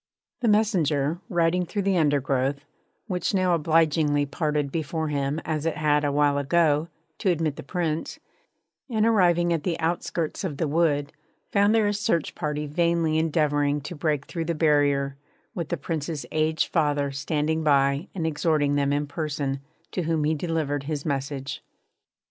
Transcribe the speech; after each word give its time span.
The 0.39 0.47
messenger, 0.47 1.19
riding 1.29 1.63
through 1.63 1.83
the 1.83 1.95
undergrowth 1.99 2.65
which 3.05 3.35
now 3.35 3.53
obligingly 3.53 4.25
parted 4.25 4.71
before 4.71 5.09
him 5.09 5.39
as 5.45 5.67
it 5.67 5.77
had, 5.77 6.03
a 6.03 6.11
while 6.11 6.39
ago, 6.39 6.87
to 7.19 7.29
admit 7.29 7.55
the 7.55 7.61
Prince 7.61 8.17
and 8.89 9.05
arriving 9.05 9.53
at 9.53 9.61
the 9.61 9.79
outskirts 9.79 10.43
of 10.43 10.57
the 10.57 10.67
wood, 10.67 11.13
found 11.51 11.75
there 11.75 11.85
a 11.85 11.93
search 11.93 12.33
party 12.33 12.65
vainly 12.65 13.19
endeavouring 13.19 13.79
to 13.81 13.95
break 13.95 14.25
through 14.25 14.45
the 14.45 14.55
barrier, 14.55 15.17
with 15.53 15.69
the 15.69 15.77
Prince's 15.77 16.25
aged 16.31 16.69
father 16.73 17.11
standing 17.11 17.63
by 17.63 18.07
and 18.15 18.25
exhorting 18.25 18.73
them 18.73 18.91
in 18.91 19.05
person, 19.05 19.59
to 19.91 20.01
whom 20.01 20.23
he 20.23 20.33
delivered 20.33 20.85
his 20.85 21.05
message. 21.05 21.61